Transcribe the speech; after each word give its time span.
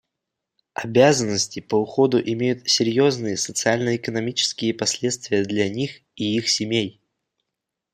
Обязанности 0.73 1.59
по 1.59 1.75
уходу 1.75 2.19
имеют 2.19 2.67
серьезные 2.67 3.37
социально-экономические 3.37 4.73
последствия 4.73 5.43
для 5.43 5.69
них 5.69 5.99
и 6.15 6.37
их 6.37 6.49
семей. 6.49 6.99